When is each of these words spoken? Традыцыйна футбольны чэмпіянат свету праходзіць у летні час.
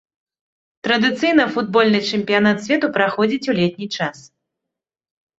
Традыцыйна 0.85 1.43
футбольны 1.57 1.99
чэмпіянат 2.15 2.63
свету 2.67 2.89
праходзіць 2.95 3.49
у 3.53 3.55
летні 3.59 3.87
час. 3.97 4.17